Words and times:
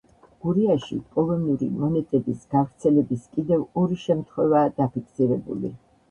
გურიაში 0.43 0.95
პოლონური 1.17 1.67
მონეტების 1.81 2.47
გავრცელების 2.53 3.27
კიდევ 3.35 3.65
ორი 3.81 3.99
შემთხვევაა 4.05 4.71
დაფიქსირებული. 4.81 5.71